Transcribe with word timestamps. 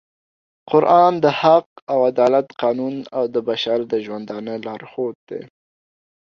قرآن 0.71 1.13
د 1.23 1.25
حق 1.39 1.67
او 1.91 1.97
عدالت 2.11 2.47
قانون 2.61 2.95
او 3.17 3.23
د 3.33 3.35
بشر 3.49 3.79
د 3.91 3.93
ژوندانه 4.05 4.53
لارښود 4.65 5.17
دی 5.29 5.41